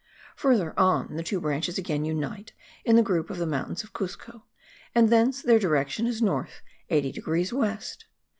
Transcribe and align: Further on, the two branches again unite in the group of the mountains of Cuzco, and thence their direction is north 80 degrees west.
Further 0.37 0.73
on, 0.79 1.15
the 1.15 1.21
two 1.21 1.39
branches 1.39 1.77
again 1.77 2.05
unite 2.05 2.53
in 2.83 2.95
the 2.95 3.03
group 3.03 3.29
of 3.29 3.37
the 3.37 3.45
mountains 3.45 3.83
of 3.83 3.93
Cuzco, 3.93 4.41
and 4.95 5.09
thence 5.11 5.43
their 5.43 5.59
direction 5.59 6.07
is 6.07 6.23
north 6.23 6.63
80 6.89 7.11
degrees 7.11 7.53
west. 7.53 8.07